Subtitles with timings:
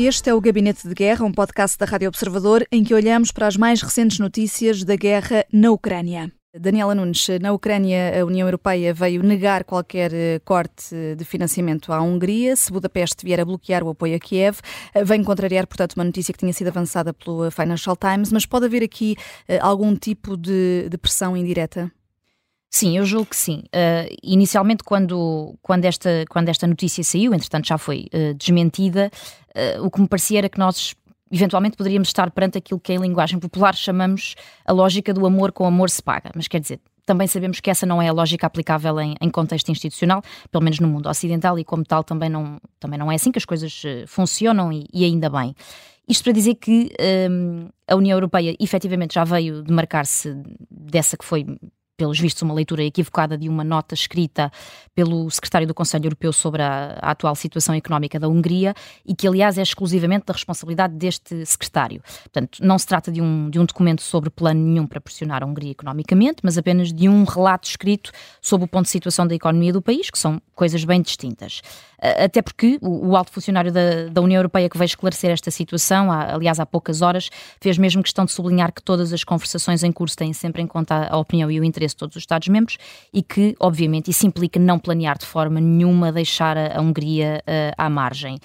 [0.00, 3.48] Este é o Gabinete de Guerra, um podcast da Rádio Observador em que olhamos para
[3.48, 6.30] as mais recentes notícias da guerra na Ucrânia.
[6.56, 12.00] Daniela Nunes, na Ucrânia, a União Europeia veio negar qualquer eh, corte de financiamento à
[12.00, 12.54] Hungria.
[12.54, 14.60] Se Budapeste vier a bloquear o apoio a Kiev,
[14.94, 18.30] eh, vem contrariar, portanto, uma notícia que tinha sido avançada pelo Financial Times.
[18.30, 19.16] Mas pode haver aqui
[19.48, 21.90] eh, algum tipo de, de pressão indireta?
[22.70, 23.64] Sim, eu julgo que sim.
[23.74, 29.10] Uh, inicialmente, quando, quando, esta, quando esta notícia saiu, entretanto já foi uh, desmentida,
[29.56, 30.94] uh, o que me parecia era que nós
[31.30, 34.34] eventualmente poderíamos estar perante aquilo que em linguagem popular chamamos
[34.66, 36.30] a lógica do amor com amor se paga.
[36.34, 39.70] Mas quer dizer, também sabemos que essa não é a lógica aplicável em, em, contexto
[39.70, 43.32] institucional, pelo menos no mundo ocidental, e como tal também não, também não é assim
[43.32, 45.54] que as coisas funcionam e, e ainda bem.
[46.06, 46.90] Isto para dizer que
[47.30, 50.34] um, a União Europeia efetivamente já veio demarcar-se
[50.70, 51.46] dessa que foi
[51.98, 54.52] pelos vistos, uma leitura equivocada de uma nota escrita
[54.94, 58.72] pelo secretário do Conselho Europeu sobre a, a, atual situação económica da Hungria
[59.04, 62.00] e que, aliás, é exclusivamente da responsabilidade deste secretário.
[62.22, 65.46] Portanto, não se trata de um, de um documento sobre plano nenhum para pressionar a
[65.46, 69.72] Hungria economicamente, mas apenas de um relato escrito sobre o ponto de situação da economia
[69.72, 71.62] do país, que são coisas bem distintas.
[72.00, 76.12] Até porque o, o alto funcionário da, da, União Europeia que veio esclarecer esta situação,
[76.12, 77.28] há, aliás, há poucas horas,
[77.60, 81.08] fez mesmo questão de sublinhar que todas as conversações em curso têm sempre em conta
[81.10, 82.78] a opinião e o interesse de todos os Estados-membros
[83.12, 87.88] e que, obviamente, isso implica não planear de forma nenhuma deixar a, Hungria uh, à
[87.90, 88.38] margem.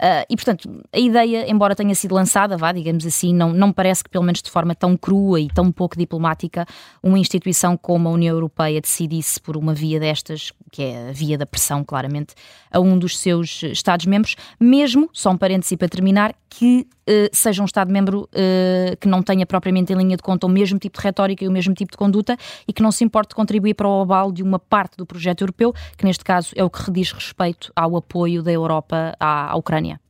[0.00, 4.02] Uh, e, portanto, a ideia, embora tenha sido lançada, vá, digamos assim, não, não parece
[4.02, 6.64] que, pelo menos de forma tão crua e tão pouco diplomática,
[7.02, 11.36] uma instituição como a União Europeia decidisse por uma via destas, que é a via
[11.36, 12.32] da pressão, claramente,
[12.70, 16.86] a um dos seus Estados-membros, mesmo, só um parêntese para terminar, que
[17.32, 20.98] seja um Estado-membro uh, que não tenha propriamente em linha de conta o mesmo tipo
[20.98, 23.88] de retórica e o mesmo tipo de conduta e que não se importe contribuir para
[23.88, 27.12] o abalo de uma parte do projeto europeu, que neste caso é o que diz
[27.12, 30.00] respeito ao apoio da Europa à, à Ucrânia.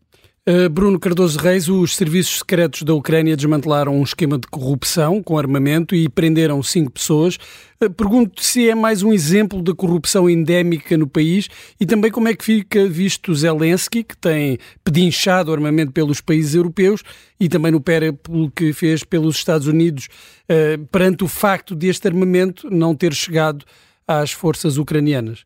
[0.51, 5.39] Uh, Bruno Cardoso Reis, os serviços secretos da Ucrânia desmantelaram um esquema de corrupção com
[5.39, 7.37] armamento e prenderam cinco pessoas.
[7.81, 12.27] Uh, pergunto se é mais um exemplo da corrupção endémica no país e também como
[12.27, 17.05] é que fica visto Zelensky, que tem pedinchado armamento pelos países europeus
[17.39, 20.09] e também no périplo que fez pelos Estados Unidos,
[20.51, 23.65] uh, perante o facto deste armamento não ter chegado
[24.05, 25.45] às forças ucranianas.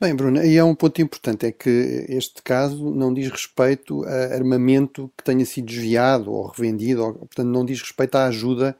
[0.00, 4.34] Bem, Bruno, aí é um ponto importante, é que este caso não diz respeito a
[4.34, 8.76] armamento que tenha sido desviado ou revendido, ou, portanto não diz respeito à ajuda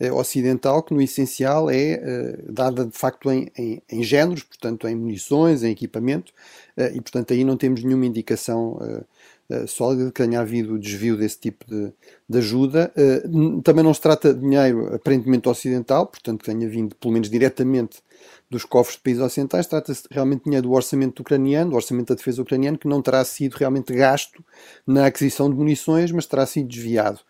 [0.00, 4.88] eh, ocidental, que no essencial é eh, dada de facto em, em, em, géneros, portanto
[4.88, 6.32] em munições, em equipamento,
[6.76, 9.04] eh, e portanto aí não temos nenhuma indicação eh,
[9.48, 11.92] eh, sólida de que tenha havido desvio desse tipo de,
[12.28, 12.92] de ajuda.
[12.96, 13.22] Eh,
[13.62, 18.02] também não se trata de dinheiro aparentemente ocidental, portanto que tenha vindo pelo menos diretamente
[18.48, 22.14] dos cofres de países ocidentais, trata-se realmente de dinheiro do orçamento ucraniano, do orçamento da
[22.14, 24.44] defesa ucraniano, que não terá sido realmente gasto
[24.86, 27.20] na aquisição de munições, mas terá sido desviado.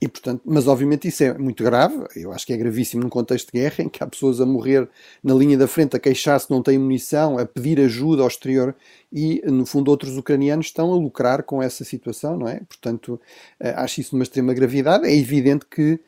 [0.00, 3.52] E, portanto, mas obviamente isso é muito grave, eu acho que é gravíssimo num contexto
[3.52, 4.88] de guerra, em que há pessoas a morrer
[5.22, 8.74] na linha da frente, a queixar-se que não têm munição, a pedir ajuda ao exterior,
[9.12, 12.60] e no fundo outros ucranianos estão a lucrar com essa situação, não é?
[12.68, 13.20] Portanto,
[13.60, 15.06] eh, acho isso de uma extrema gravidade.
[15.06, 16.00] É evidente que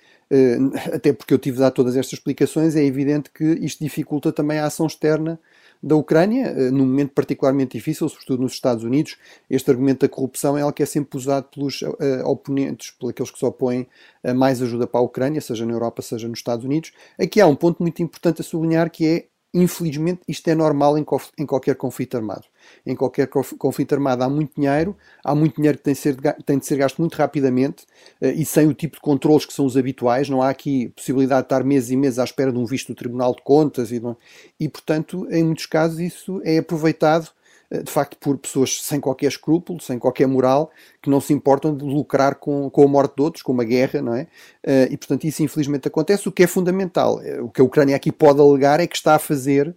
[0.93, 4.59] até porque eu tive de dar todas estas explicações, é evidente que isto dificulta também
[4.59, 5.41] a ação externa
[5.83, 9.17] da Ucrânia, eh, num momento particularmente difícil, sobretudo nos Estados Unidos.
[9.49, 13.31] Este argumento da corrupção é algo que é sempre usado pelos uh, oponentes, por aqueles
[13.31, 13.87] que se opõem
[14.25, 16.93] a mais ajuda para a Ucrânia, seja na Europa, seja nos Estados Unidos.
[17.19, 21.07] Aqui há um ponto muito importante a sublinhar que é Infelizmente, isto é normal em,
[21.39, 22.45] em, qualquer conflito armado.
[22.85, 24.95] Em qualquer conflito armado há muito dinheiro,
[25.25, 27.85] há muito dinheiro que tem de ser, tem de ser gasto muito rapidamente
[28.21, 30.29] uh, e sem o tipo de controles que são os habituais.
[30.29, 32.95] Não há aqui possibilidade de estar meses e meses à espera de um visto do
[32.95, 34.03] Tribunal de Contas e,
[34.61, 37.38] e portanto, em muitos casos, isso é aproveitado eh,
[37.71, 40.71] de facto por pessoas sem qualquer escrúpulo, sem qualquer moral,
[41.03, 44.01] que não se importam de lucrar com, com a morte de outros, com uma guerra,
[44.01, 44.27] não é?
[44.65, 46.29] Eh, e portanto isso infelizmente acontece.
[46.29, 49.15] O que é fundamental, eh, o que a Ucrânia aqui pode alegar é que está
[49.17, 49.77] a fazer,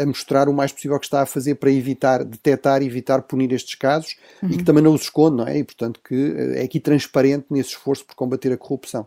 [0.00, 3.74] a mostrar o mais possível que está a fazer para evitar, detectar evitar punir estes
[3.74, 4.50] casos uhum.
[4.50, 5.58] e que também não os esconde, não é?
[5.58, 9.06] E portanto que é aqui transparente nesse esforço por combater a corrupção.